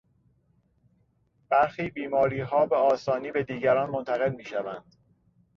برخی 1.49 1.89
بیماریها 1.89 2.65
به 2.65 2.75
آسانی 2.75 3.31
به 3.31 3.43
دیگران 3.43 3.89
منتقل 3.89 4.29
میشود. 4.35 4.83